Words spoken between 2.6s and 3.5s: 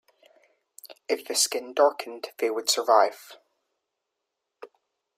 survive.